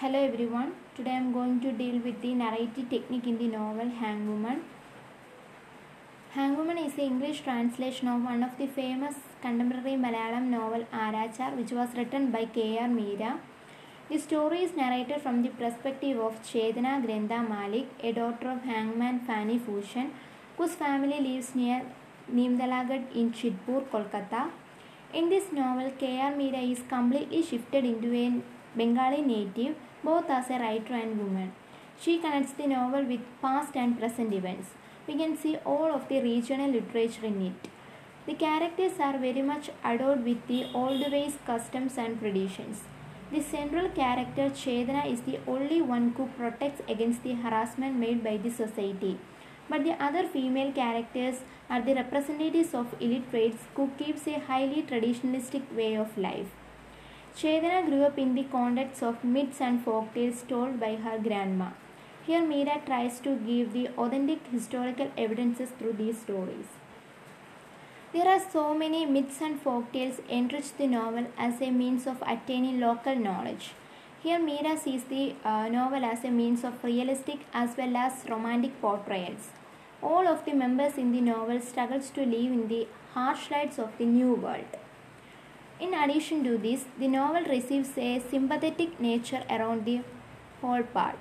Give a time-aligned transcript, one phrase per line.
[0.00, 0.68] Hello everyone.
[0.96, 4.58] Today I am going to deal with the narrative technique in the novel Hangwoman.
[6.34, 11.72] Hangwoman is the English translation of one of the famous contemporary Malayalam novel Arachar which
[11.72, 12.86] was written by K.R.
[12.86, 13.30] Meera.
[14.08, 19.18] The story is narrated from the perspective of Chedana Grenda Malik, a daughter of hangman
[19.26, 20.12] Phanibhushan,
[20.58, 21.80] whose family lives near
[22.32, 24.44] Neemdalagat in Chitpur, Kolkata.
[25.12, 26.30] In this novel, K.R.
[26.34, 31.52] Meera is completely shifted into a Bengali native, both as a writer and woman.
[32.00, 34.68] She connects the novel with past and present events.
[35.06, 37.70] We can see all of the regional literature in it.
[38.26, 42.82] The characters are very much adored with the old ways, customs, and traditions.
[43.32, 48.36] The central character Chedana is the only one who protects against the harassment made by
[48.36, 49.18] the society.
[49.68, 55.74] But the other female characters are the representatives of illiterates who keeps a highly traditionalistic
[55.74, 56.48] way of life.
[57.36, 61.70] Chedana grew up in the context of myths and folk tales told by her grandma.
[62.26, 66.66] Here Meera tries to give the authentic historical evidences through these stories.
[68.12, 72.22] There are so many myths and folk tales enrich the novel as a means of
[72.22, 73.70] attaining local knowledge.
[74.22, 78.80] Here Meera sees the uh, novel as a means of realistic as well as romantic
[78.80, 79.50] portrayals.
[80.02, 83.96] All of the members in the novel struggles to live in the harsh lights of
[83.96, 84.76] the new world.
[85.80, 90.00] In addition to this, the novel receives a sympathetic nature around the
[90.60, 91.18] whole part.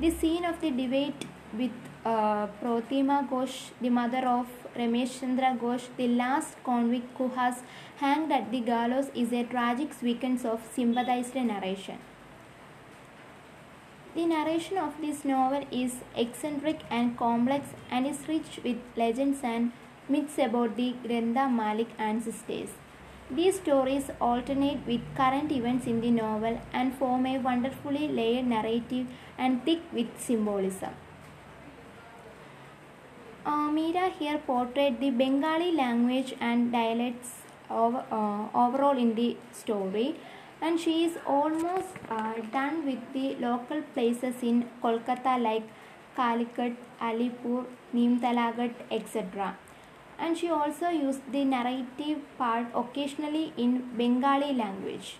[0.00, 1.24] The scene of the debate
[1.56, 1.70] with
[2.04, 7.62] uh, Protima Ghosh, the mother of Ramesh Chandra Ghosh, the last convict who has
[7.98, 11.98] hanged at the gallows, is a tragic sequence of sympathized narration.
[14.16, 19.70] The narration of this novel is eccentric and complex and is rich with legends and
[20.08, 22.70] myths about the Grenda Malik ancestors.
[23.30, 29.06] These stories alternate with current events in the novel and form a wonderfully layered narrative
[29.36, 30.94] and thick with symbolism.
[33.44, 33.68] Uh,
[34.18, 37.30] here portrayed the Bengali language and dialects
[37.70, 40.16] over, uh, overall in the story
[40.60, 45.64] and she is almost uh, done with the local places in Kolkata like
[46.16, 49.56] Kalighat, Alipur, Neemdalagat, etc.
[50.18, 55.16] And she also used the narrative part occasionally in Bengali language.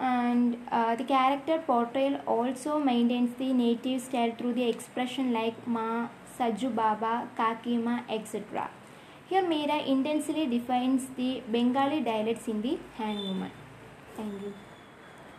[0.00, 6.08] And uh, the character portrayal also maintains the native style through the expression like Ma,
[6.38, 8.70] Saju Baba, Kakima, etc.
[9.28, 13.50] Here Meera intensely defines the Bengali dialects in the Hangwoman.
[14.16, 14.54] Thank you.